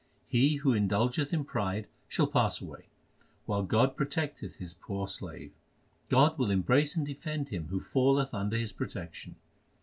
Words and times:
He 0.25 0.55
who 0.55 0.73
indulgeth 0.73 1.31
in 1.31 1.43
pride 1.45 1.85
shall 2.07 2.25
pass 2.25 2.59
away, 2.59 2.87
While 3.45 3.61
God 3.61 3.95
protecteth 3.95 4.55
His 4.55 4.73
poor 4.73 5.07
slave. 5.07 5.51
God 6.09 6.39
will 6.39 6.49
embrace 6.49 6.97
and 6.97 7.05
defend 7.05 7.49
him 7.49 7.67
Who 7.67 7.79
falleth 7.79 8.33
under 8.33 8.57
His 8.57 8.71
protection. 8.73 9.35